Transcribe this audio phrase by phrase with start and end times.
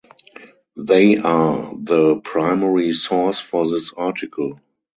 [0.77, 4.59] They are the primary source for this article.